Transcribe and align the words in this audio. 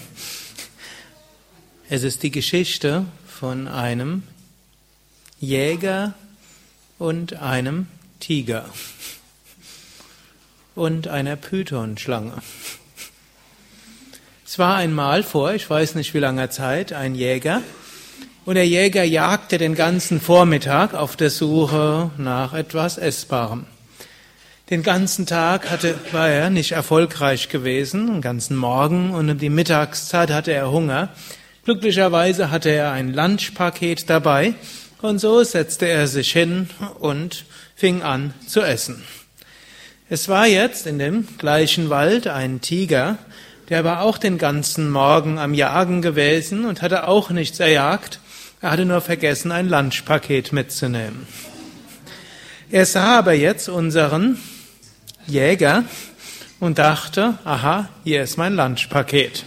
Es 1.88 2.04
ist 2.04 2.22
die 2.24 2.32
Geschichte 2.32 3.06
von 3.26 3.70
einem 3.70 4.24
Jäger 5.40 6.14
und 7.00 7.36
einem 7.42 7.88
Tiger 8.20 8.66
und 10.76 11.08
einer 11.08 11.38
Pythonschlange. 11.38 12.34
Es 14.46 14.60
war 14.60 14.76
einmal 14.76 15.24
vor, 15.24 15.54
ich 15.54 15.70
weiß 15.70 15.96
nicht 15.96 16.14
wie 16.14 16.20
langer 16.20 16.50
Zeit, 16.50 16.92
ein 16.92 17.16
Jäger, 17.16 17.62
und 18.44 18.56
der 18.56 18.68
Jäger 18.68 19.06
jagte 19.06 19.58
den 19.58 19.76
ganzen 19.76 20.20
Vormittag 20.20 20.94
auf 20.94 21.16
der 21.16 21.30
Suche 21.30 22.12
nach 22.18 22.54
etwas 22.54 22.98
Essbarem. 22.98 23.66
Den 24.72 24.84
ganzen 24.84 25.26
Tag 25.26 25.70
hatte, 25.70 25.96
war 26.14 26.30
er 26.30 26.50
nicht 26.50 26.72
erfolgreich 26.72 27.50
gewesen, 27.50 28.08
den 28.08 28.22
ganzen 28.22 28.56
Morgen 28.56 29.14
und 29.14 29.30
um 29.30 29.38
die 29.38 29.50
Mittagszeit 29.50 30.32
hatte 30.32 30.54
er 30.54 30.72
Hunger. 30.72 31.10
Glücklicherweise 31.66 32.52
hatte 32.52 32.70
er 32.70 32.94
ein 32.94 33.14
Lunchpaket 33.14 34.10
dabei 34.10 34.54
und 35.02 35.20
so 35.20 35.44
setzte 35.44 35.90
er 35.90 36.08
sich 36.08 36.32
hin 36.32 36.70
und 37.00 37.44
fing 37.76 38.02
an 38.02 38.34
zu 38.48 38.62
essen. 38.62 39.04
Es 40.10 40.30
war 40.30 40.48
jetzt 40.48 40.88
in 40.88 41.00
dem 41.00 41.28
gleichen 41.38 41.90
Wald 41.90 42.28
ein 42.28 42.62
Tiger, 42.62 43.18
der 43.68 43.84
war 43.84 44.02
auch 44.02 44.18
den 44.18 44.38
ganzen 44.38 44.90
Morgen 44.90 45.38
am 45.38 45.54
Jagen 45.54 46.02
gewesen 46.02 46.64
und 46.64 46.82
hatte 46.82 47.10
auch 47.10 47.30
nichts 47.30 47.60
erjagt. 47.60 48.22
Er 48.62 48.72
hatte 48.72 48.86
nur 48.86 49.02
vergessen, 49.02 49.52
ein 49.52 49.68
Lunchpaket 49.68 50.54
mitzunehmen. 50.54 51.28
Er 52.72 52.86
sah 52.86 53.20
aber 53.20 53.34
jetzt 53.34 53.68
unseren 53.68 54.40
Jäger 55.28 55.84
und 56.60 56.78
dachte, 56.78 57.38
aha, 57.44 57.90
hier 58.04 58.24
ist 58.24 58.38
mein 58.38 58.56
Lunchpaket. 58.56 59.44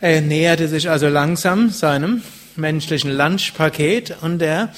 Er 0.00 0.20
näherte 0.20 0.68
sich 0.68 0.90
also 0.90 1.08
langsam 1.08 1.70
seinem 1.70 2.22
menschlichen 2.56 3.10
Lunchpaket 3.10 4.16
und 4.22 4.38
der 4.38 4.72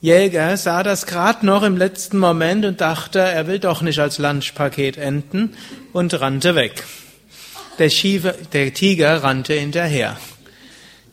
Jäger 0.00 0.56
sah 0.56 0.84
das 0.84 1.06
gerade 1.06 1.44
noch 1.44 1.64
im 1.64 1.76
letzten 1.76 2.18
Moment 2.18 2.64
und 2.64 2.80
dachte, 2.80 3.18
er 3.18 3.48
will 3.48 3.58
doch 3.58 3.82
nicht 3.82 3.98
als 3.98 4.18
Lunchpaket 4.18 4.96
enden 4.96 5.56
und 5.92 6.20
rannte 6.20 6.54
weg. 6.54 6.84
Der, 7.80 7.90
Schiefe, 7.90 8.36
der 8.52 8.72
Tiger 8.72 9.24
rannte 9.24 9.54
hinterher. 9.54 10.16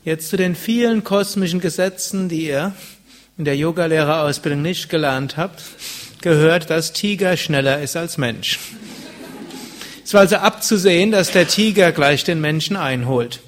Jetzt 0.04 0.30
zu 0.30 0.38
den 0.38 0.56
vielen 0.56 1.04
kosmischen 1.04 1.60
Gesetzen, 1.60 2.30
die 2.30 2.46
ihr 2.46 2.76
in 3.40 3.46
der 3.46 3.58
Yogalehrerausbildung 3.58 4.62
nicht 4.62 4.90
gelernt 4.90 5.36
habt, 5.38 5.64
gehört, 6.26 6.70
dass 6.72 6.92
Tiger 6.92 7.38
schneller 7.38 7.80
ist 7.82 7.96
als 7.96 8.18
Mensch. 8.18 8.60
Es 10.04 10.16
war 10.16 10.22
also 10.22 10.38
abzusehen, 10.38 11.12
dass 11.12 11.30
der 11.30 11.48
Tiger 11.48 11.92
gleich 11.92 12.24
den 12.24 12.42
Menschen 12.42 12.76
einholt. 12.76 13.42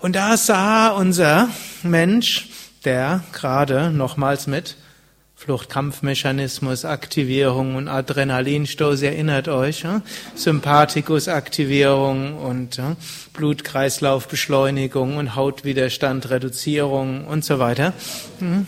Und 0.00 0.16
da 0.16 0.36
sah 0.36 0.88
unser 0.88 1.48
Mensch, 1.84 2.48
der 2.84 3.22
gerade 3.32 3.92
nochmals 3.92 4.48
mit 4.48 4.74
Fluchtkampfmechanismus, 5.36 6.84
Aktivierung 6.84 7.76
und 7.76 7.86
Adrenalinstoß, 7.86 9.02
erinnert 9.02 9.46
euch? 9.46 9.84
Sympathikus-Aktivierung 10.34 12.36
und? 12.36 12.82
Blutkreislaufbeschleunigung 13.32 15.18
und 15.18 15.36
Hautwiderstand, 15.36 16.30
Reduzierung 16.30 17.28
und 17.28 17.44
so 17.44 17.60
weiter. 17.60 17.92
Hm? 18.40 18.66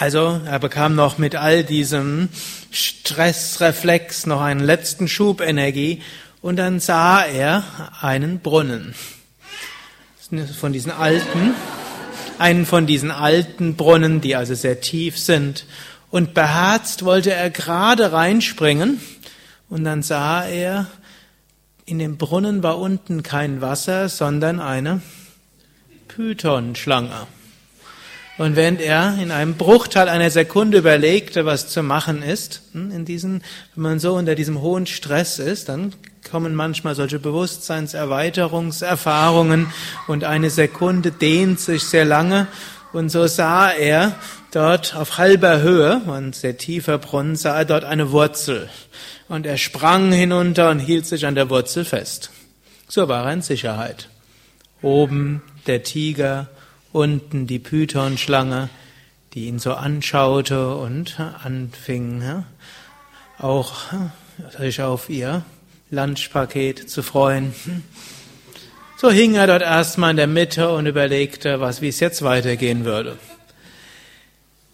Also 0.00 0.40
er 0.44 0.60
bekam 0.60 0.94
noch 0.94 1.18
mit 1.18 1.34
all 1.34 1.64
diesem 1.64 2.28
Stressreflex 2.70 4.26
noch 4.26 4.40
einen 4.40 4.60
letzten 4.60 5.08
Schub 5.08 5.40
Energie 5.40 6.02
und 6.40 6.54
dann 6.54 6.78
sah 6.78 7.24
er 7.24 7.64
einen 8.00 8.38
Brunnen. 8.38 8.94
Von 10.60 10.72
diesen 10.72 10.92
alten, 10.92 11.52
einen 12.38 12.64
von 12.64 12.86
diesen 12.86 13.10
alten 13.10 13.74
Brunnen, 13.74 14.20
die 14.20 14.36
also 14.36 14.54
sehr 14.54 14.80
tief 14.80 15.18
sind. 15.18 15.66
Und 16.12 16.32
beherzt 16.32 17.04
wollte 17.04 17.32
er 17.32 17.50
gerade 17.50 18.12
reinspringen 18.12 19.00
und 19.68 19.82
dann 19.82 20.04
sah 20.04 20.44
er, 20.44 20.86
in 21.86 21.98
dem 21.98 22.18
Brunnen 22.18 22.62
war 22.62 22.78
unten 22.78 23.24
kein 23.24 23.60
Wasser, 23.62 24.08
sondern 24.08 24.60
eine 24.60 25.02
Pythonschlange. 26.06 27.26
Und 28.38 28.54
während 28.54 28.80
er 28.80 29.18
in 29.20 29.32
einem 29.32 29.54
Bruchteil 29.54 30.08
einer 30.08 30.30
Sekunde 30.30 30.78
überlegte, 30.78 31.44
was 31.44 31.68
zu 31.68 31.82
machen 31.82 32.22
ist, 32.22 32.62
hm, 32.72 32.92
in 32.92 33.04
diesen, 33.04 33.42
wenn 33.74 33.82
man 33.82 33.98
so 33.98 34.14
unter 34.14 34.36
diesem 34.36 34.62
hohen 34.62 34.86
Stress 34.86 35.40
ist, 35.40 35.68
dann 35.68 35.92
kommen 36.30 36.54
manchmal 36.54 36.94
solche 36.94 37.18
Bewusstseinserweiterungserfahrungen 37.18 39.66
und 40.06 40.22
eine 40.22 40.50
Sekunde 40.50 41.10
dehnt 41.10 41.58
sich 41.58 41.82
sehr 41.82 42.04
lange. 42.04 42.46
Und 42.92 43.08
so 43.10 43.26
sah 43.26 43.70
er 43.70 44.14
dort 44.52 44.94
auf 44.94 45.18
halber 45.18 45.60
Höhe, 45.60 46.00
ein 46.08 46.32
sehr 46.32 46.56
tiefer 46.56 46.98
Brunnen, 46.98 47.34
sah 47.34 47.58
er 47.58 47.64
dort 47.64 47.82
eine 47.84 48.12
Wurzel. 48.12 48.68
Und 49.28 49.46
er 49.46 49.58
sprang 49.58 50.12
hinunter 50.12 50.70
und 50.70 50.78
hielt 50.78 51.06
sich 51.06 51.26
an 51.26 51.34
der 51.34 51.50
Wurzel 51.50 51.84
fest. 51.84 52.30
So 52.88 53.08
war 53.08 53.26
er 53.26 53.32
in 53.32 53.42
Sicherheit. 53.42 54.08
Oben 54.80 55.42
der 55.66 55.82
Tiger, 55.82 56.46
unten 56.92 57.46
die 57.46 57.58
Pythonschlange, 57.58 58.68
die 59.34 59.46
ihn 59.46 59.58
so 59.58 59.74
anschaute 59.74 60.74
und 60.74 61.20
anfing 61.20 62.44
auch 63.38 63.74
sich 64.58 64.82
auf 64.82 65.08
ihr 65.08 65.42
Lunchpaket 65.90 66.88
zu 66.88 67.02
freuen. 67.02 67.54
So 68.96 69.10
hing 69.10 69.34
er 69.34 69.46
dort 69.46 69.62
erstmal 69.62 70.10
in 70.10 70.16
der 70.16 70.26
Mitte 70.26 70.70
und 70.70 70.86
überlegte, 70.86 71.60
was, 71.60 71.80
wie 71.80 71.88
es 71.88 72.00
jetzt 72.00 72.22
weitergehen 72.22 72.84
würde. 72.84 73.16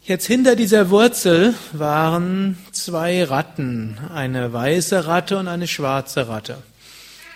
Jetzt 0.03 0.27
hinter 0.27 0.57
dieser 0.57 0.91
Wurzel 0.91 1.55
waren 1.73 2.59
zwei 2.73 3.25
Ratten, 3.25 3.99
eine 4.15 4.53
weiße 4.53 5.07
Ratte 5.07 5.39
und 5.39 5.49
eine 5.49 5.67
schwarze 5.67 6.29
Ratte. 6.29 6.59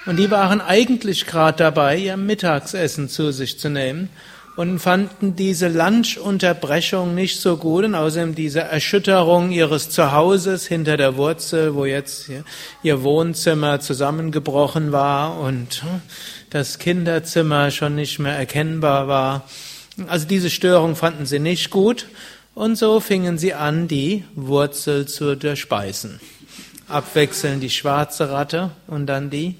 Und 0.06 0.16
die 0.16 0.30
waren 0.30 0.60
eigentlich 0.60 1.26
gerade 1.26 1.58
dabei, 1.58 1.96
ihr 1.96 2.16
Mittagsessen 2.16 3.08
zu 3.08 3.32
sich 3.32 3.58
zu 3.58 3.68
nehmen 3.70 4.10
und 4.58 4.80
fanden 4.80 5.36
diese 5.36 5.68
Lunchunterbrechung 5.68 7.14
nicht 7.14 7.40
so 7.40 7.58
gut 7.58 7.84
und 7.84 7.94
außerdem 7.94 8.34
diese 8.34 8.58
Erschütterung 8.58 9.52
ihres 9.52 9.88
Zuhauses 9.88 10.66
hinter 10.66 10.96
der 10.96 11.16
Wurzel, 11.16 11.76
wo 11.76 11.84
jetzt 11.84 12.28
ihr 12.82 13.04
Wohnzimmer 13.04 13.78
zusammengebrochen 13.78 14.90
war 14.90 15.38
und 15.38 15.84
das 16.50 16.80
Kinderzimmer 16.80 17.70
schon 17.70 17.94
nicht 17.94 18.18
mehr 18.18 18.36
erkennbar 18.36 19.06
war. 19.06 19.44
Also 20.08 20.26
diese 20.26 20.50
Störung 20.50 20.96
fanden 20.96 21.24
sie 21.24 21.38
nicht 21.38 21.70
gut 21.70 22.06
und 22.56 22.74
so 22.74 22.98
fingen 22.98 23.38
sie 23.38 23.54
an, 23.54 23.86
die 23.86 24.24
Wurzel 24.34 25.06
zu 25.06 25.36
durchspeisen. 25.36 26.18
Abwechselnd 26.88 27.62
die 27.62 27.70
schwarze 27.70 28.28
Ratte 28.30 28.72
und 28.88 29.06
dann 29.06 29.30
die 29.30 29.54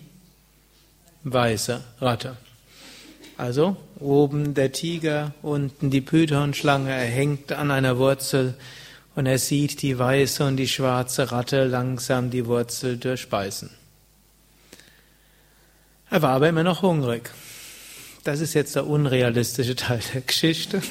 weiße 1.23 1.85
Ratte. 2.01 2.37
Also 3.37 3.77
oben 4.00 4.55
der 4.55 4.73
Tiger, 4.73 5.33
unten 5.43 5.91
die 5.91 6.00
Pythonschlange, 6.00 6.91
er 6.91 7.06
hängt 7.06 7.53
an 7.53 7.71
einer 7.71 7.99
Wurzel 7.99 8.55
und 9.15 9.27
er 9.27 9.39
sieht 9.39 9.83
die 9.83 9.99
weiße 9.99 10.45
und 10.45 10.56
die 10.56 10.69
schwarze 10.69 11.33
Ratte 11.33 11.65
langsam 11.65 12.31
die 12.31 12.47
Wurzel 12.47 12.97
durchbeißen. 12.97 13.71
Er 16.11 16.23
war 16.23 16.31
aber 16.31 16.49
immer 16.49 16.62
noch 16.62 16.83
hungrig. 16.83 17.31
Das 18.25 18.41
ist 18.41 18.55
jetzt 18.55 18.77
der 18.77 18.87
unrealistische 18.87 19.77
Teil 19.77 20.01
der 20.15 20.21
Geschichte. 20.23 20.83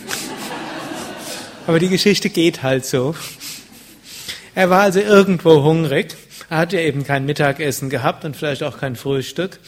Aber 1.66 1.80
die 1.80 1.90
Geschichte 1.90 2.30
geht 2.30 2.64
halt 2.64 2.86
so. 2.86 3.16
Er 4.56 4.70
war 4.70 4.82
also 4.82 5.00
irgendwo 5.00 5.64
hungrig. 5.64 6.16
Er 6.50 6.58
hatte 6.58 6.80
eben 6.80 7.04
kein 7.04 7.26
Mittagessen 7.26 7.90
gehabt 7.90 8.26
und 8.26 8.36
vielleicht 8.36 8.64
auch 8.64 8.78
kein 8.78 8.96
Frühstück. 8.96 9.60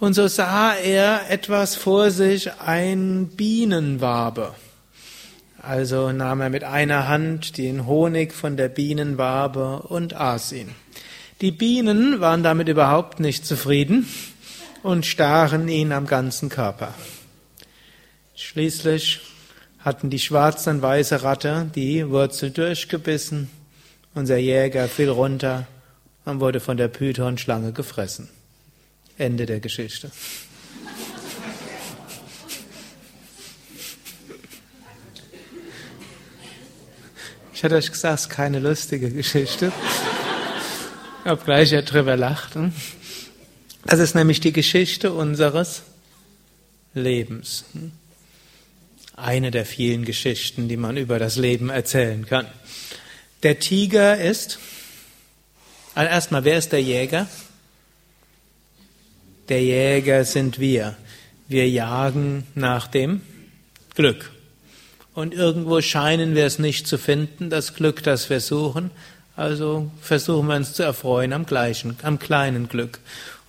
Und 0.00 0.14
so 0.14 0.26
sah 0.26 0.74
er 0.74 1.30
etwas 1.30 1.76
vor 1.76 2.10
sich, 2.10 2.50
ein 2.60 3.28
Bienenwabe. 3.28 4.54
Also 5.62 6.12
nahm 6.12 6.40
er 6.40 6.50
mit 6.50 6.64
einer 6.64 7.08
Hand 7.08 7.56
den 7.56 7.86
Honig 7.86 8.34
von 8.34 8.56
der 8.56 8.68
Bienenwabe 8.68 9.80
und 9.88 10.14
aß 10.14 10.52
ihn. 10.52 10.74
Die 11.40 11.52
Bienen 11.52 12.20
waren 12.20 12.42
damit 12.42 12.68
überhaupt 12.68 13.18
nicht 13.18 13.46
zufrieden 13.46 14.06
und 14.82 15.06
stachen 15.06 15.68
ihn 15.68 15.92
am 15.92 16.06
ganzen 16.06 16.48
Körper. 16.48 16.92
Schließlich 18.34 19.20
hatten 19.78 20.10
die 20.10 20.18
schwarze 20.18 20.70
und 20.70 20.82
weiße 20.82 21.22
Ratte 21.22 21.70
die 21.74 22.08
Wurzel 22.10 22.50
durchgebissen. 22.50 23.48
Unser 24.14 24.36
Jäger 24.36 24.88
fiel 24.88 25.08
runter 25.08 25.66
und 26.24 26.40
wurde 26.40 26.60
von 26.60 26.76
der 26.76 26.88
Python-Schlange 26.88 27.72
gefressen. 27.72 28.28
Ende 29.16 29.46
der 29.46 29.60
Geschichte. 29.60 30.10
Ich 37.54 37.62
hatte 37.62 37.76
euch 37.76 37.90
gesagt, 37.90 38.14
es 38.14 38.20
ist 38.22 38.30
keine 38.30 38.58
lustige 38.58 39.10
Geschichte. 39.10 39.72
Obgleich 41.24 41.72
er 41.72 41.82
drüber 41.82 42.16
lacht. 42.16 42.54
Das 43.84 44.00
ist 44.00 44.14
nämlich 44.14 44.40
die 44.40 44.52
Geschichte 44.52 45.12
unseres 45.12 45.82
Lebens. 46.92 47.64
Eine 49.16 49.50
der 49.50 49.64
vielen 49.64 50.04
Geschichten, 50.04 50.68
die 50.68 50.76
man 50.76 50.96
über 50.96 51.18
das 51.18 51.36
Leben 51.36 51.70
erzählen 51.70 52.26
kann. 52.26 52.46
Der 53.44 53.60
Tiger 53.60 54.18
ist, 54.18 54.58
also 55.94 56.10
erstmal, 56.10 56.44
wer 56.44 56.58
ist 56.58 56.72
der 56.72 56.82
Jäger? 56.82 57.28
Der 59.48 59.62
Jäger 59.62 60.24
sind 60.24 60.58
wir. 60.58 60.96
Wir 61.48 61.68
jagen 61.68 62.46
nach 62.54 62.86
dem 62.86 63.20
Glück. 63.94 64.30
Und 65.14 65.34
irgendwo 65.34 65.80
scheinen 65.82 66.34
wir 66.34 66.46
es 66.46 66.58
nicht 66.58 66.86
zu 66.86 66.96
finden, 66.96 67.50
das 67.50 67.74
Glück, 67.74 68.02
das 68.02 68.30
wir 68.30 68.40
suchen. 68.40 68.90
Also 69.36 69.90
versuchen 70.00 70.48
wir 70.48 70.56
uns 70.56 70.72
zu 70.72 70.82
erfreuen 70.82 71.32
am 71.32 71.44
gleichen, 71.44 71.96
am 72.02 72.18
kleinen 72.18 72.68
Glück. 72.68 73.00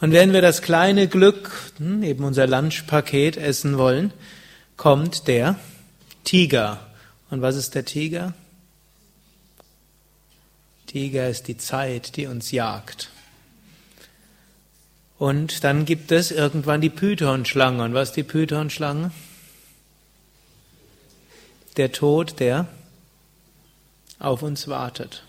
Und 0.01 0.11
wenn 0.11 0.33
wir 0.33 0.41
das 0.41 0.61
kleine 0.61 1.07
Glück, 1.07 1.51
hm, 1.77 2.03
eben 2.03 2.23
unser 2.23 2.47
Lunchpaket 2.47 3.37
essen 3.37 3.77
wollen, 3.77 4.11
kommt 4.75 5.27
der 5.27 5.57
Tiger. 6.25 6.85
Und 7.29 7.41
was 7.41 7.55
ist 7.55 7.73
der 7.73 7.85
Tiger? 7.85 8.33
Tiger 10.87 11.29
ist 11.29 11.47
die 11.47 11.57
Zeit, 11.57 12.17
die 12.17 12.27
uns 12.27 12.51
jagt. 12.51 13.09
Und 15.17 15.63
dann 15.63 15.85
gibt 15.85 16.11
es 16.11 16.31
irgendwann 16.31 16.81
die 16.81 16.89
Python-Schlange. 16.89 17.83
Und 17.83 17.93
was 17.93 18.09
ist 18.09 18.17
die 18.17 18.23
Python-Schlange? 18.23 19.11
Der 21.77 21.91
Tod, 21.91 22.39
der 22.39 22.67
auf 24.19 24.43
uns 24.43 24.67
wartet. 24.67 25.23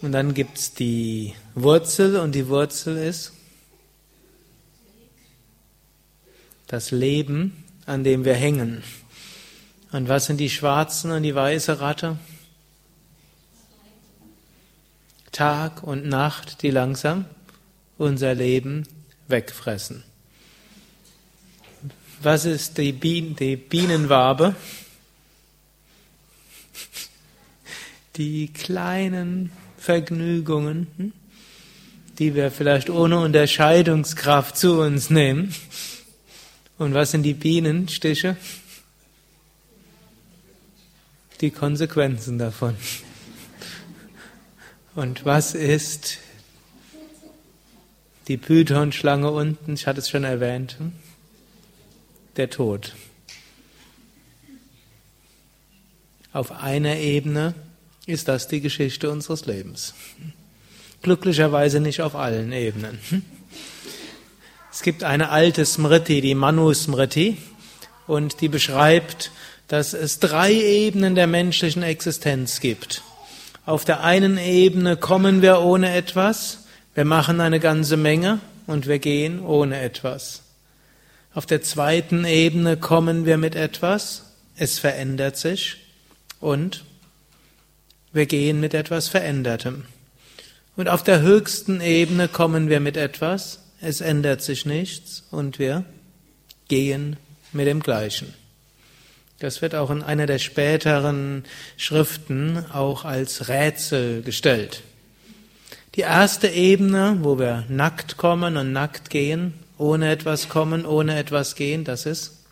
Und 0.00 0.12
dann 0.12 0.34
gibt 0.34 0.58
es 0.58 0.74
die 0.74 1.34
Wurzel 1.54 2.16
und 2.16 2.34
die 2.34 2.48
Wurzel 2.48 2.96
ist 2.96 3.32
das 6.68 6.90
Leben, 6.90 7.64
an 7.86 8.04
dem 8.04 8.24
wir 8.24 8.34
hängen. 8.34 8.84
Und 9.90 10.08
was 10.08 10.26
sind 10.26 10.38
die 10.38 10.50
schwarzen 10.50 11.10
und 11.10 11.22
die 11.22 11.34
weiße 11.34 11.80
Ratte? 11.80 12.18
Tag 15.32 15.82
und 15.82 16.06
Nacht, 16.06 16.62
die 16.62 16.70
langsam 16.70 17.24
unser 17.98 18.34
Leben 18.34 18.86
wegfressen. 19.26 20.04
Was 22.22 22.44
ist 22.44 22.78
die, 22.78 22.92
Bien 22.92 23.36
die 23.36 23.56
Bienenwabe? 23.56 24.54
Die 28.16 28.48
kleinen 28.48 29.52
Vergnügungen, 29.76 30.88
hm, 30.96 31.12
die 32.18 32.34
wir 32.34 32.50
vielleicht 32.50 32.90
ohne 32.90 33.20
Unterscheidungskraft 33.20 34.56
zu 34.56 34.80
uns 34.80 35.10
nehmen. 35.10 35.54
Und 36.78 36.94
was 36.94 37.12
sind 37.12 37.22
die 37.22 37.34
Bienenstiche? 37.34 38.36
Die 41.40 41.52
Konsequenzen 41.52 42.38
davon. 42.38 42.76
Und 44.96 45.24
was 45.24 45.54
ist 45.54 46.18
die 48.28 48.36
Python-Schlange 48.36 49.30
unten? 49.30 49.74
Ich 49.74 49.86
hatte 49.86 50.00
es 50.00 50.10
schon 50.10 50.24
erwähnt. 50.24 50.76
Der 52.36 52.50
Tod. 52.50 52.94
Auf 56.32 56.52
einer 56.52 56.96
Ebene 56.96 57.54
ist 58.06 58.28
das 58.28 58.46
die 58.46 58.60
Geschichte 58.60 59.10
unseres 59.10 59.46
Lebens. 59.46 59.94
Glücklicherweise 61.02 61.80
nicht 61.80 62.02
auf 62.02 62.14
allen 62.14 62.52
Ebenen. 62.52 62.98
Es 64.70 64.82
gibt 64.82 65.02
eine 65.02 65.30
alte 65.30 65.64
Smriti, 65.64 66.20
die 66.20 66.34
Manu 66.34 66.72
Smriti, 66.72 67.38
und 68.06 68.40
die 68.40 68.48
beschreibt, 68.48 69.32
dass 69.66 69.92
es 69.92 70.18
drei 70.18 70.52
Ebenen 70.52 71.14
der 71.14 71.26
menschlichen 71.26 71.82
Existenz 71.82 72.60
gibt. 72.60 73.02
Auf 73.66 73.84
der 73.84 74.02
einen 74.04 74.38
Ebene 74.38 74.96
kommen 74.96 75.42
wir 75.42 75.60
ohne 75.60 75.94
etwas, 75.94 76.67
wir 76.98 77.04
machen 77.04 77.40
eine 77.40 77.60
ganze 77.60 77.96
Menge 77.96 78.40
und 78.66 78.88
wir 78.88 78.98
gehen 78.98 79.38
ohne 79.38 79.78
etwas. 79.78 80.42
Auf 81.32 81.46
der 81.46 81.62
zweiten 81.62 82.24
Ebene 82.24 82.76
kommen 82.76 83.24
wir 83.24 83.36
mit 83.36 83.54
etwas, 83.54 84.32
es 84.56 84.80
verändert 84.80 85.36
sich 85.36 85.76
und 86.40 86.84
wir 88.12 88.26
gehen 88.26 88.58
mit 88.58 88.74
etwas 88.74 89.06
Verändertem. 89.06 89.84
Und 90.74 90.88
auf 90.88 91.04
der 91.04 91.20
höchsten 91.20 91.80
Ebene 91.80 92.26
kommen 92.26 92.68
wir 92.68 92.80
mit 92.80 92.96
etwas, 92.96 93.60
es 93.80 94.00
ändert 94.00 94.42
sich 94.42 94.66
nichts 94.66 95.22
und 95.30 95.60
wir 95.60 95.84
gehen 96.66 97.16
mit 97.52 97.68
dem 97.68 97.78
Gleichen. 97.78 98.34
Das 99.38 99.62
wird 99.62 99.76
auch 99.76 99.90
in 99.90 100.02
einer 100.02 100.26
der 100.26 100.40
späteren 100.40 101.44
Schriften 101.76 102.66
auch 102.72 103.04
als 103.04 103.48
Rätsel 103.48 104.22
gestellt. 104.22 104.82
Die 105.94 106.02
erste 106.02 106.48
Ebene, 106.48 107.18
wo 107.22 107.38
wir 107.38 107.64
nackt 107.68 108.16
kommen 108.16 108.56
und 108.56 108.72
nackt 108.72 109.10
gehen, 109.10 109.54
ohne 109.78 110.10
etwas 110.10 110.48
kommen, 110.48 110.84
ohne 110.84 111.18
etwas 111.18 111.54
gehen, 111.54 111.84
das 111.84 112.06
ist 112.06 112.44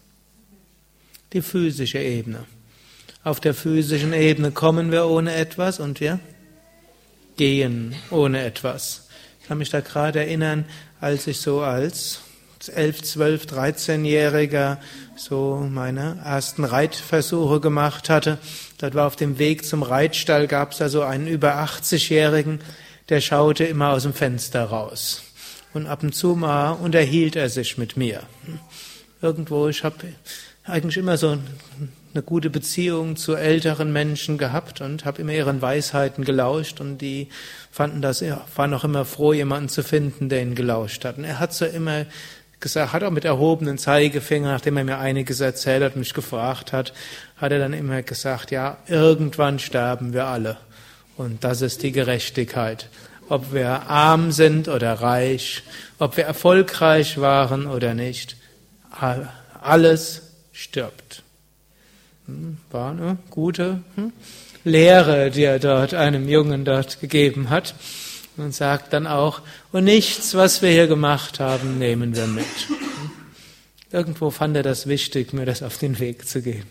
die 1.33 1.43
physische 1.43 1.99
Ebene. 1.99 2.45
Auf 3.25 3.40
der 3.40 3.55
physischen 3.55 4.12
Ebene 4.12 4.52
kommen 4.52 4.93
wir 4.93 5.07
ohne 5.07 5.35
etwas 5.35 5.81
und 5.81 6.00
wir 6.00 6.21
gehen 7.37 7.95
ohne 8.11 8.43
etwas. 8.45 9.09
Ich 9.40 9.49
kann 9.49 9.59
mich 9.59 9.71
da 9.71 9.81
gerade 9.81 10.21
erinnern, 10.21 10.64
als 11.00 11.26
ich 11.26 11.38
so 11.38 11.61
als 11.61 12.21
11, 12.69 13.02
12, 13.02 13.45
13-Jähriger 13.47 14.78
so 15.16 15.66
meine 15.71 16.21
ersten 16.25 16.64
Reitversuche 16.64 17.61
gemacht 17.61 18.09
hatte. 18.09 18.38
Dort 18.78 18.95
war 18.95 19.07
auf 19.07 19.16
dem 19.16 19.38
Weg 19.38 19.64
zum 19.64 19.83
Reitstall 19.83 20.47
gab 20.47 20.73
es 20.73 20.78
da 20.78 20.88
so 20.88 21.02
einen 21.02 21.26
über 21.26 21.57
80-Jährigen, 21.57 22.61
der 23.08 23.20
schaute 23.20 23.64
immer 23.64 23.90
aus 23.90 24.02
dem 24.02 24.14
Fenster 24.14 24.64
raus. 24.64 25.22
Und 25.75 25.86
ab 25.86 26.02
und 26.02 26.14
zu 26.14 26.34
mal 26.36 26.70
unterhielt 26.72 27.36
er 27.36 27.48
sich 27.48 27.78
mit 27.78 27.96
mir. 27.96 28.22
Irgendwo, 29.20 29.68
ich 29.68 29.84
habe 29.84 29.96
eigentlich 30.64 30.96
immer 30.96 31.16
so 31.16 31.38
eine 32.14 32.22
gute 32.22 32.50
Beziehung 32.50 33.16
zu 33.16 33.34
älteren 33.34 33.92
Menschen 33.92 34.38
gehabt 34.38 34.80
und 34.80 35.04
habe 35.04 35.20
immer 35.20 35.32
ihren 35.32 35.60
Weisheiten 35.60 36.25
gelauscht 36.25 36.80
und 36.80 36.98
die 36.98 37.28
fanden 37.70 38.00
das, 38.00 38.25
waren 38.54 38.75
auch 38.75 38.84
immer 38.84 39.04
froh, 39.04 39.32
jemanden 39.32 39.68
zu 39.68 39.82
finden, 39.82 40.28
der 40.28 40.42
ihnen 40.42 40.54
gelauscht 40.54 41.04
hat. 41.04 41.18
Und 41.18 41.25
er 41.25 41.38
hat 41.38 41.52
so 41.52 41.66
immer 41.66 42.06
gesagt, 42.58 42.94
hat 42.94 43.04
auch 43.04 43.10
mit 43.10 43.25
erhobenen 43.25 43.76
Zeigefinger, 43.76 44.52
nachdem 44.52 44.78
er 44.78 44.84
mir 44.84 44.98
einiges 44.98 45.40
erzählt 45.40 45.82
hat, 45.82 45.96
mich 45.96 46.14
gefragt 46.14 46.72
hat, 46.72 46.94
hat 47.36 47.52
er 47.52 47.58
dann 47.58 47.75
immer 47.75 48.02
gesagt, 48.02 48.50
ja, 48.50 48.78
irgendwann 48.88 49.58
sterben 49.58 50.14
wir 50.14 50.26
alle. 50.26 50.56
Und 51.16 51.44
das 51.44 51.62
ist 51.62 51.82
die 51.82 51.92
Gerechtigkeit. 51.92 52.88
Ob 53.28 53.52
wir 53.52 53.88
arm 53.88 54.30
sind 54.32 54.68
oder 54.68 54.92
reich, 54.94 55.62
ob 55.99 56.16
wir 56.16 56.25
erfolgreich 56.25 57.20
waren 57.20 57.66
oder 57.66 57.94
nicht, 57.94 58.37
alles 59.61 60.23
stirbt. 60.52 61.23
Hm, 62.26 62.58
war 62.70 62.90
eine 62.90 63.18
gute 63.30 63.80
hm, 63.94 64.12
Lehre, 64.64 65.30
die 65.30 65.44
er 65.44 65.58
dort 65.58 65.94
einem 65.94 66.28
Jungen 66.28 66.64
dort 66.64 67.00
gegeben 67.00 67.50
hat. 67.50 67.75
Und 68.37 68.54
sagt 68.54 68.92
dann 68.92 69.06
auch, 69.06 69.40
und 69.73 69.85
nichts, 69.85 70.35
was 70.35 70.61
wir 70.61 70.70
hier 70.70 70.88
gemacht 70.88 71.40
haben, 71.40 71.78
nehmen 71.78 72.14
wir 72.14 72.26
mit. 72.26 72.44
Irgendwo 73.90 74.30
fand 74.30 74.56
er 74.56 74.62
das 74.62 74.87
wichtig, 74.87 75.32
mir 75.32 75.46
das 75.46 75.62
auf 75.62 75.78
den 75.78 75.99
Weg 75.99 76.28
zu 76.28 76.42
geben. 76.42 76.66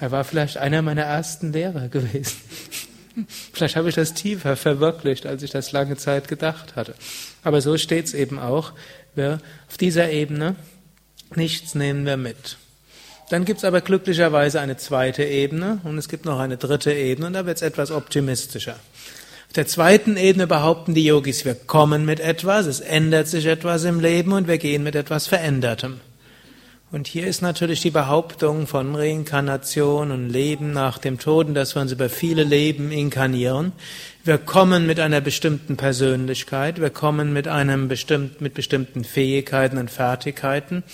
Er 0.00 0.10
war 0.10 0.24
vielleicht 0.24 0.58
einer 0.58 0.82
meiner 0.82 1.02
ersten 1.02 1.52
Lehrer 1.52 1.88
gewesen. 1.88 2.36
Vielleicht 3.52 3.76
habe 3.76 3.88
ich 3.88 3.94
das 3.94 4.12
tiefer 4.12 4.56
verwirklicht, 4.56 5.24
als 5.24 5.42
ich 5.42 5.50
das 5.50 5.72
lange 5.72 5.96
Zeit 5.96 6.28
gedacht 6.28 6.76
hatte. 6.76 6.94
Aber 7.42 7.62
so 7.62 7.78
steht 7.78 8.06
es 8.06 8.14
eben 8.14 8.38
auch. 8.38 8.72
Wir 9.14 9.40
auf 9.68 9.78
dieser 9.78 10.10
Ebene 10.10 10.56
nichts 11.34 11.74
nehmen 11.74 12.04
wir 12.04 12.18
mit. 12.18 12.58
Dann 13.30 13.44
gibt 13.44 13.58
es 13.58 13.64
aber 13.64 13.80
glücklicherweise 13.80 14.60
eine 14.60 14.76
zweite 14.76 15.24
Ebene 15.24 15.80
und 15.82 15.98
es 15.98 16.08
gibt 16.08 16.26
noch 16.26 16.38
eine 16.38 16.58
dritte 16.58 16.92
Ebene 16.92 17.26
und 17.26 17.32
da 17.32 17.46
wird 17.46 17.56
es 17.56 17.62
etwas 17.62 17.90
optimistischer. 17.90 18.74
Auf 19.48 19.52
der 19.54 19.66
zweiten 19.66 20.16
Ebene 20.16 20.46
behaupten 20.46 20.94
die 20.94 21.04
Yogis, 21.04 21.44
wir 21.44 21.54
kommen 21.54 22.04
mit 22.04 22.20
etwas, 22.20 22.66
es 22.66 22.80
ändert 22.80 23.26
sich 23.26 23.46
etwas 23.46 23.84
im 23.84 24.00
Leben 24.00 24.32
und 24.32 24.46
wir 24.46 24.58
gehen 24.58 24.84
mit 24.84 24.94
etwas 24.94 25.26
Verändertem. 25.26 26.00
Und 26.96 27.08
hier 27.08 27.26
ist 27.26 27.42
natürlich 27.42 27.82
die 27.82 27.90
Behauptung 27.90 28.66
von 28.66 28.94
Reinkarnation 28.94 30.10
und 30.10 30.30
Leben 30.30 30.72
nach 30.72 30.96
dem 30.96 31.18
Tod, 31.18 31.54
dass 31.54 31.74
wir 31.74 31.82
uns 31.82 31.92
über 31.92 32.08
viele 32.08 32.42
Leben 32.42 32.90
inkarnieren. 32.90 33.72
Wir 34.24 34.38
kommen 34.38 34.86
mit 34.86 34.98
einer 34.98 35.20
bestimmten 35.20 35.76
Persönlichkeit, 35.76 36.80
wir 36.80 36.88
kommen 36.88 37.34
mit 37.34 37.48
einem 37.48 37.88
bestimmt, 37.88 38.40
mit 38.40 38.54
bestimmten 38.54 39.04
Fähigkeiten 39.04 39.76
und 39.76 39.90
Fertigkeiten 39.90 40.84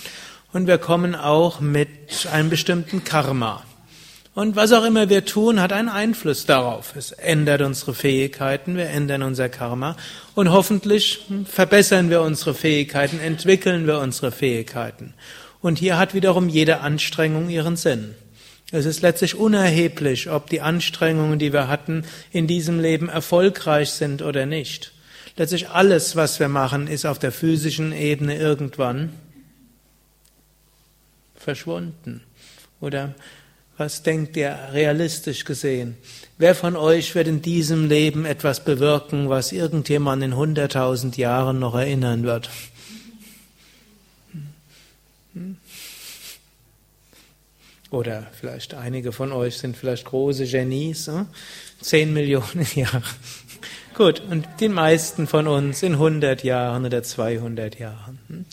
und 0.52 0.66
wir 0.66 0.78
kommen 0.78 1.14
auch 1.14 1.61
mit 1.61 1.88
einem 2.32 2.50
bestimmten 2.50 3.04
Karma. 3.04 3.62
Und 4.35 4.56
was 4.56 4.73
auch 4.73 4.85
immer 4.85 5.09
wir 5.09 5.25
tun, 5.25 5.61
hat 5.61 5.73
einen 5.73 5.88
Einfluss 5.88 6.47
darauf. 6.47 6.97
Es 6.97 7.12
ändert 7.12 7.62
unsere 7.62 7.94
Fähigkeiten, 7.94 8.76
wir 8.76 8.88
ändern 8.88 9.23
unser 9.23 9.49
Karma 9.49 9.94
und 10.35 10.50
hoffentlich 10.50 11.21
verbessern 11.44 12.11
wir 12.11 12.23
unsere 12.23 12.54
Fähigkeiten, 12.54 13.21
entwickeln 13.21 13.87
wir 13.87 14.00
unsere 14.00 14.32
Fähigkeiten. 14.32 15.14
Und 15.62 15.78
hier 15.78 15.97
hat 15.97 16.12
wiederum 16.12 16.49
jede 16.49 16.81
Anstrengung 16.81 17.49
ihren 17.49 17.76
Sinn. 17.76 18.14
Es 18.73 18.85
ist 18.85 19.02
letztlich 19.02 19.37
unerheblich, 19.37 20.28
ob 20.28 20.50
die 20.50 20.61
Anstrengungen, 20.61 21.38
die 21.38 21.52
wir 21.52 21.69
hatten, 21.69 22.04
in 22.33 22.47
diesem 22.47 22.81
Leben 22.81 23.09
erfolgreich 23.09 23.90
sind 23.90 24.23
oder 24.23 24.45
nicht. 24.45 24.92
Letztlich 25.37 25.69
alles, 25.69 26.16
was 26.16 26.40
wir 26.40 26.49
machen, 26.49 26.88
ist 26.88 27.07
auf 27.07 27.19
der 27.19 27.33
physischen 27.33 27.92
Ebene 27.92 28.37
irgendwann 28.37 29.12
verschwunden. 31.37 32.23
Oder 32.81 33.14
was 33.76 34.02
denkt 34.02 34.37
ihr 34.37 34.59
realistisch 34.73 35.45
gesehen? 35.45 35.97
Wer 36.38 36.54
von 36.54 36.76
euch 36.76 37.14
wird 37.14 37.28
in 37.28 37.42
diesem 37.42 37.88
Leben 37.88 38.25
etwas 38.25 38.64
bewirken, 38.64 39.28
was 39.28 39.52
irgendjemand 39.52 40.23
in 40.23 40.37
hunderttausend 40.37 41.16
Jahren 41.16 41.59
noch 41.59 41.75
erinnern 41.75 42.25
wird? 42.25 42.50
Oder 47.91 48.27
vielleicht 48.33 48.75
einige 48.75 49.12
von 49.12 49.33
euch 49.33 49.59
sind 49.59 49.77
vielleicht 49.77 50.07
große 50.07 50.47
Genies, 50.47 51.09
hm? 51.09 51.27
zehn 51.81 52.12
Millionen 52.12 52.67
Jahre. 52.75 53.03
Gut, 53.95 54.21
und 54.21 54.49
die 54.61 54.69
meisten 54.69 55.27
von 55.27 55.47
uns 55.47 55.83
in 55.83 55.93
100 55.93 56.43
Jahren 56.43 56.87
oder 56.87 57.03
200 57.03 57.79
Jahren. 57.79 58.19
Hm? 58.29 58.45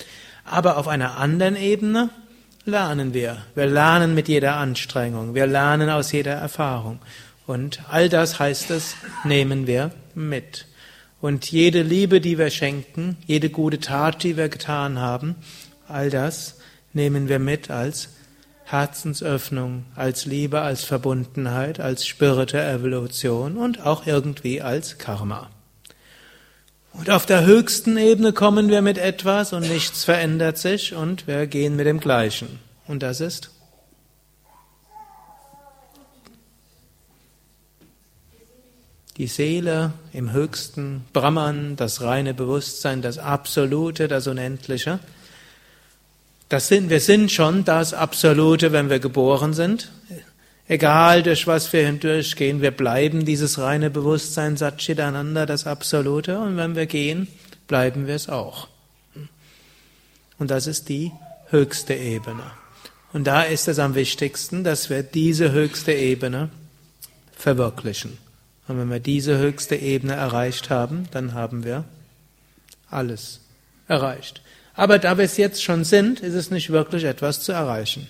Aber 0.44 0.78
auf 0.78 0.88
einer 0.90 1.18
anderen 1.18 1.56
Ebene 1.56 2.10
lernen 2.66 3.14
wir. 3.14 3.38
Wir 3.56 3.68
lernen 3.68 4.14
mit 4.14 4.28
jeder 4.28 4.58
Anstrengung. 4.58 5.36
Wir 5.36 5.48
lernen 5.48 5.90
aus 5.90 6.12
jeder 6.12 6.34
Erfahrung. 6.34 7.00
Und 7.48 7.80
all 7.90 8.10
das 8.10 8.40
heißt 8.40 8.72
es, 8.72 8.96
nehmen 9.24 9.68
wir 9.68 9.92
mit. 10.16 10.66
Und 11.22 11.50
jede 11.52 11.82
Liebe, 11.82 12.20
die 12.20 12.38
wir 12.38 12.50
schenken, 12.50 13.18
jede 13.26 13.50
gute 13.50 13.80
Tat, 13.80 14.24
die 14.24 14.38
wir 14.38 14.50
getan 14.50 15.00
haben, 15.00 15.36
all 15.88 16.10
das 16.10 16.59
nehmen 16.94 17.30
wir 17.30 17.40
mit 17.40 17.70
als 17.70 18.10
Herzensöffnung, 18.66 19.86
als 19.96 20.26
Liebe, 20.26 20.62
als 20.62 20.84
Verbundenheit, 20.84 21.80
als 21.80 22.06
spirituelle 22.06 22.72
Evolution 22.72 23.58
und 23.58 23.86
auch 23.86 24.06
irgendwie 24.06 24.62
als 24.62 24.98
Karma. 24.98 25.50
Und 26.94 27.10
auf 27.10 27.26
der 27.26 27.46
höchsten 27.46 27.98
Ebene 27.98 28.34
kommen 28.34 28.70
wir 28.70 28.82
mit 28.82 28.98
etwas 28.98 29.54
und 29.54 29.68
nichts 29.68 30.04
verändert 30.04 30.58
sich 30.58 30.94
und 30.94 31.28
wir 31.28 31.48
gehen 31.48 31.76
mit 31.76 31.88
dem 31.88 32.00
Gleichen. 32.00 32.60
Und 32.88 33.04
das 33.04 33.22
ist 33.22 33.52
die 39.20 39.28
Seele 39.28 39.92
im 40.14 40.32
höchsten 40.32 41.06
Brahman, 41.12 41.76
das 41.76 42.02
reine 42.02 42.34
Bewusstsein, 42.34 43.02
das 43.02 43.18
Absolute, 43.18 44.08
das 44.08 44.28
Unendliche. 44.28 45.00
Das 46.50 46.68
sind, 46.68 46.90
wir 46.90 47.00
sind 47.00 47.32
schon 47.32 47.64
das 47.64 47.94
Absolute, 47.94 48.72
wenn 48.72 48.90
wir 48.90 49.00
geboren 49.00 49.54
sind. 49.54 49.92
Egal 50.68 51.24
durch 51.24 51.48
was 51.48 51.72
wir 51.74 51.86
hindurchgehen, 51.86 52.62
wir 52.62 52.72
bleiben 52.72 53.24
dieses 53.24 53.60
reine 53.60 53.90
Bewusstsein 53.90 54.58
Satchitananda, 54.58 55.46
das 55.46 55.68
Absolute, 55.68 56.40
und 56.40 56.58
wenn 56.58 56.76
wir 56.76 56.86
gehen, 56.88 57.28
bleiben 57.68 58.08
wir 58.08 58.16
es 58.16 58.30
auch. 58.30 58.68
Und 60.40 60.52
das 60.52 60.68
ist 60.68 60.90
die 60.90 61.12
höchste 61.50 61.94
Ebene. 61.94 62.44
Und 63.14 63.26
da 63.26 63.44
ist 63.44 63.68
es 63.68 63.80
am 63.80 63.96
wichtigsten, 63.96 64.64
dass 64.64 64.90
wir 64.90 65.04
diese 65.04 65.52
höchste 65.52 65.92
Ebene 65.92 66.50
verwirklichen. 67.36 68.18
Und 68.68 68.78
wenn 68.80 68.90
wir 68.90 69.00
diese 69.00 69.38
höchste 69.38 69.76
Ebene 69.76 70.14
erreicht 70.14 70.70
haben, 70.70 71.08
dann 71.12 71.34
haben 71.34 71.64
wir 71.64 71.86
alles 72.90 73.42
erreicht. 73.88 74.42
Aber 74.80 74.98
da 74.98 75.18
wir 75.18 75.26
es 75.26 75.36
jetzt 75.36 75.62
schon 75.62 75.84
sind, 75.84 76.22
ist 76.22 76.36
es 76.36 76.52
nicht 76.52 76.70
wirklich 76.70 77.04
etwas 77.04 77.42
zu 77.42 77.52
erreichen. 77.52 78.08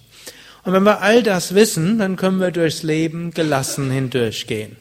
Und 0.64 0.74
wenn 0.74 0.84
wir 0.84 1.02
all 1.02 1.24
das 1.24 1.56
wissen, 1.56 1.98
dann 1.98 2.16
können 2.16 2.40
wir 2.40 2.52
durchs 2.52 2.84
Leben 2.84 3.32
gelassen 3.32 3.90
hindurchgehen. 3.90 4.76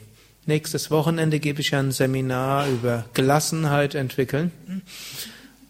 Nächstes 0.45 0.91
Wochenende 0.91 1.39
gebe 1.39 1.61
ich 1.61 1.71
ja 1.71 1.79
ein 1.79 1.91
Seminar 1.91 2.67
über 2.67 3.05
Gelassenheit 3.15 3.95
entwickeln. 3.95 4.51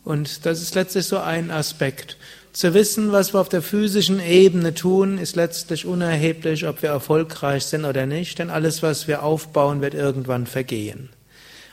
Und 0.04 0.46
das 0.46 0.62
ist 0.62 0.76
letztlich 0.76 1.06
so 1.06 1.20
ein 1.20 1.52
Aspekt. 1.52 2.18
Zu 2.52 2.74
wissen, 2.74 3.14
was 3.14 3.34
wir 3.34 3.40
auf 3.40 3.48
der 3.48 3.62
physischen 3.62 4.20
Ebene 4.20 4.74
tun, 4.74 5.20
ist 5.20 5.38
letztlich 5.38 5.86
unerheblich, 5.86 6.68
ob 6.68 6.82
wir 6.82 6.90
erfolgreich 6.90 7.64
sind 7.64 7.86
oder 7.86 8.06
nicht, 8.06 8.40
denn 8.40 8.50
alles, 8.50 8.84
was 8.84 9.08
wir 9.08 9.24
aufbauen, 9.24 9.80
wird 9.80 9.94
irgendwann 9.94 10.48
vergehen. 10.48 11.08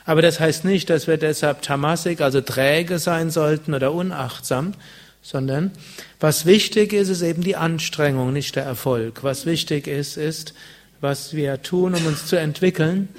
Aber 0.07 0.21
das 0.21 0.39
heißt 0.39 0.63
nicht, 0.63 0.89
dass 0.89 1.05
wir 1.07 1.17
deshalb 1.17 1.61
tamasik, 1.61 2.21
also 2.21 2.39
träge 2.39 2.97
sein 2.97 3.29
sollten 3.29 3.73
oder 3.73 3.91
unachtsam, 3.91 4.73
sondern 5.21 5.71
was 6.21 6.45
wichtig 6.45 6.93
ist, 6.93 7.09
ist 7.09 7.21
eben 7.21 7.43
die 7.43 7.57
Anstrengung, 7.57 8.31
nicht 8.31 8.55
der 8.55 8.63
Erfolg. 8.63 9.25
Was 9.25 9.45
wichtig 9.45 9.85
ist, 9.85 10.15
ist, 10.15 10.53
was 11.01 11.33
wir 11.33 11.61
tun, 11.61 11.93
um 11.93 12.05
uns 12.05 12.25
zu 12.25 12.37
entwickeln 12.39 13.09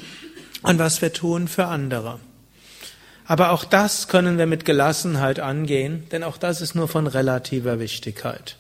und 0.63 0.79
was 0.79 1.03
wir 1.03 1.13
tun 1.13 1.47
für 1.47 1.67
andere. 1.67 2.21
Aber 3.27 3.51
auch 3.51 3.65
das 3.65 4.09
können 4.09 4.39
wir 4.39 4.47
mit 4.47 4.65
Gelassenheit 4.65 5.41
angehen, 5.41 6.05
denn 6.11 6.25
auch 6.25 6.39
das 6.39 6.63
ist 6.63 6.75
nur 6.75 6.89
von 6.89 7.07
relativer 7.07 7.81
Wichtigkeit. 7.81 8.57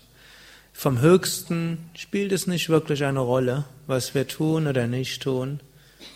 Vom 0.74 1.00
Höchsten 1.00 1.78
spielt 1.94 2.32
es 2.32 2.46
nicht 2.46 2.68
wirklich 2.68 3.04
eine 3.04 3.20
Rolle, 3.20 3.64
was 3.86 4.14
wir 4.14 4.28
tun 4.28 4.66
oder 4.66 4.86
nicht 4.86 5.22
tun. 5.22 5.60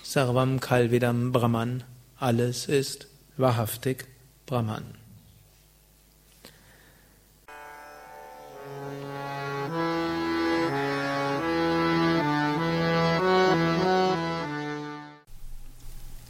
Sarvam 0.02 0.60
Kalvidam 0.60 1.32
Brahman. 1.32 1.84
Alles 2.22 2.66
ist 2.66 3.08
wahrhaftig 3.36 4.06
Brahman. 4.46 4.84